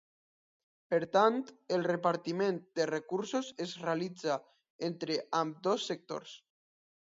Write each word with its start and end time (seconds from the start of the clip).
Per 0.93 0.99
tant, 1.15 1.37
el 1.77 1.85
repartiment 1.89 2.57
de 2.81 2.89
recursos 2.93 3.53
es 3.69 3.77
realitza 3.85 4.41
entre 4.91 5.23
ambdós 5.45 5.89
sectors. 5.95 6.37